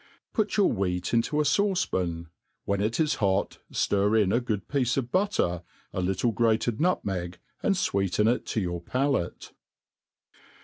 iPUT 0.33 0.47
youf 0.55 0.73
wheat 0.73 1.13
into 1.13 1.39
a 1.39 1.43
fauce 1.43 1.85
pan; 1.87 2.25
when 2.65 2.81
it 2.81 2.99
is 2.99 3.17
hot, 3.21 3.59
ftir 3.71 4.17
ia 4.17 4.35
a 4.35 4.41
good 4.41 4.67
piece 4.67 4.97
of 4.97 5.11
butter, 5.11 5.61
a 5.93 6.01
little 6.01 6.31
grated 6.31 6.81
nutmeg, 6.81 7.37
and 7.61 7.75
fweeten 7.75 8.27
it 8.27 8.43
to 8.47 8.59
your 8.59 8.81
palate. 8.81 9.51